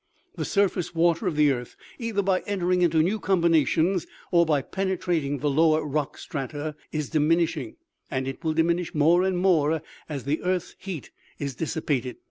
The 0.35 0.45
surface 0.45 0.95
water 0.95 1.27
of 1.27 1.35
the 1.35 1.51
earth, 1.51 1.75
either 1.99 2.23
by 2.23 2.39
entering 2.47 2.81
into 2.81 3.03
new 3.03 3.19
combinations, 3.19 4.07
or 4.31 4.47
by 4.47 4.63
penetrating 4.63 5.37
the 5.37 5.47
lower 5.51 5.85
rock 5.85 6.17
strata, 6.17 6.73
is 6.91 7.11
diminishing, 7.11 7.75
and 8.09 8.27
it 8.27 8.43
will 8.43 8.53
diminish 8.55 8.95
more 8.95 9.21
and 9.23 9.37
more 9.37 9.83
as 10.09 10.23
the 10.23 10.41
earth's 10.41 10.75
heat 10.79 11.11
is 11.37 11.55
dissi 11.55 11.85
pated. 11.85 12.17